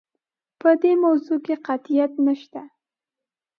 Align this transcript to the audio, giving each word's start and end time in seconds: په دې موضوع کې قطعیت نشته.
په 0.59 0.69
دې 0.81 0.91
موضوع 1.03 1.37
کې 1.45 1.55
قطعیت 1.67 2.13
نشته. 2.25 2.61